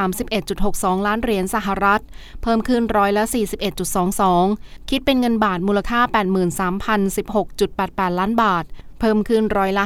[0.00, 2.00] 2,531.62 ล้านเหรียญสหรัฐ
[2.42, 3.24] เพิ่มขึ้นร้อยละ
[4.26, 6.00] 41.22 คิดเป็นเงินบาท มูลค่า
[8.10, 8.64] 83,016.88 ล้านบาท
[9.00, 9.84] เพิ่มขึ้นร้อยละ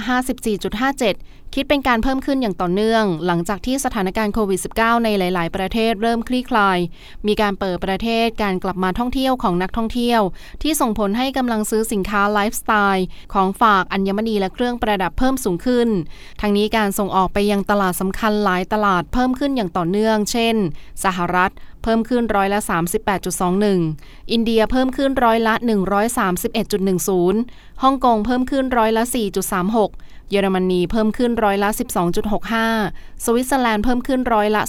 [0.96, 6.78] 54.57คิดเป็นการเพิ่มขึ้นอย่างต่อเนื่อง หลังจากที่สถานการณ์โควิด -19 ในหลาย ๆ ประเทศเริ่มคลี่คลาย
[7.26, 10.20] มีการเปิดประเทศการกลับมาท่องเที่ยวของนักท่องเที่ยว
[10.62, 15.88] ที่ส่งผลให้กำลังซื้อสินค้าไลฟ์สไตล์ของฝากอัญมณีและเครื่องประดับเพิ่มสูงขึ้น
[16.40, 20.56] ทั้งนี้การส่งออกไปยังตลาดสำคัญหลายตลาดเพิ่มขึ้นอย่างต่อเนื่อง เช่น
[21.04, 21.52] สหรัฐ
[21.82, 22.60] เพิ่มขึ้นร้อยละ
[23.46, 25.54] 38.21 อินเดียเพิ่มขึ้นร้อยละ
[26.68, 29.04] 131.10 ฮ่องกงเพิ่มขึ้นร้อยละ
[29.66, 31.70] 4.36 เยอรมนีเพิ่มขึ้นร้อยละ
[32.46, 34.62] 12.65 สวิตเซอร์แลนด์เพิ่มขึ้นร้อยละ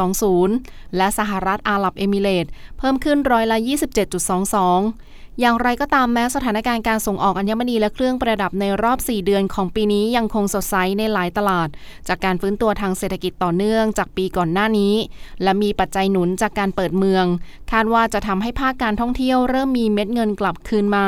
[0.00, 2.46] 221.20 และสหรัฐอาหรับเอมิเรต
[2.78, 11.68] เพิ่มขึ้นร้อยละ 27.22 อย่างไรก็ตามแม้สถานการณ์การส่งออกอัญมณีและเครื่องประดับในรอบ 4 เดือนของปีนี้ยังคงสดใสในหลายตลาด
[12.08, 14.94] จากการฟื้นตัวทางเศรษฐกิจต่อเนื่องจากปีก่อนหน้านี้
[15.42, 17.24] และมีปัจจัยหนุนจากการเปิดเมือง
[17.72, 21.06] คาดว่าจะทำให้ภาคการท่องเที่ยวเริ่มมีเม็ดเงินกลับคืนมา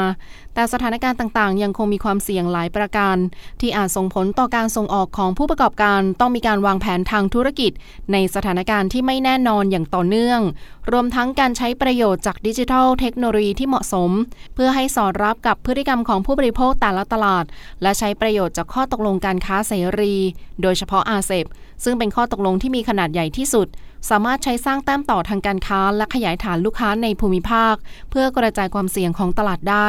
[0.55, 3.17] แต่สถานการณ์ต่างๆ ยังคงมีความเสี่ยงหลายประการ
[3.61, 7.73] ที่อาจส่งผลต่อการส่งออกของผู้ประกอบการ ต้องมีการวางแผนทางธุรกิจ
[8.13, 10.41] ในสถานการณ์ที่ไม่แน่นอนอย่างต่อเนื่อง
[10.93, 14.11] รวมทั้งการใช้ประโยชน์จากดิจิทัลเทคโนโลยีที่เหมาะสม
[14.55, 17.45] เพื่อให้สอดรับกับพฤติกรรมของผู้บริโภคแต่ละตลาด
[17.83, 20.15] และใช้ประโยชน์จากข้อตกลงการค้าเสรี
[20.63, 21.47] โดยเฉพาะอาเซบ
[21.85, 23.69] ซึ่งเป็นข้อตกลงที่มีขนาดใหญ่ที่สุด
[24.11, 27.75] สามารถใช้สร้างแต้มต่อทางการค้าและขยายฐานลูกค้าในภูมิภาค
[28.11, 29.89] เพื่อกระจายความเสี่ยงของตลาดได้